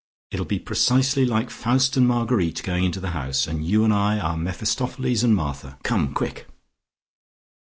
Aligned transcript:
It'll 0.31 0.47
be 0.47 0.57
precisely 0.57 1.27
like 1.27 1.51
Faust 1.51 1.95
and 1.95 2.07
Marguerite 2.07 2.63
going 2.63 2.85
into 2.85 2.99
the 2.99 3.11
house, 3.11 3.45
and 3.45 3.63
you 3.63 3.83
and 3.83 3.93
I 3.93 4.17
are 4.17 4.35
Mephistopheles 4.35 5.23
and 5.23 5.35
Martha. 5.35 5.77
Come 5.83 6.15
quick!" 6.15 6.47